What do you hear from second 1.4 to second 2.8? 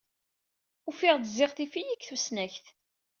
tif-iyi deg tusnakt.